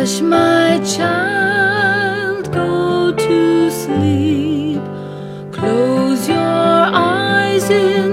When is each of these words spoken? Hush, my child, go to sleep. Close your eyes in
Hush, 0.00 0.22
my 0.22 0.80
child, 0.82 2.50
go 2.54 3.12
to 3.12 3.70
sleep. 3.70 4.80
Close 5.52 6.26
your 6.26 6.38
eyes 6.40 7.68
in 7.68 8.09